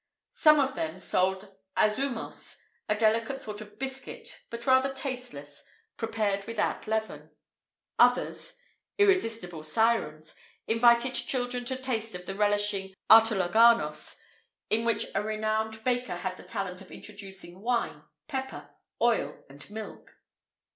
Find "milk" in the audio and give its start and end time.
19.69-20.15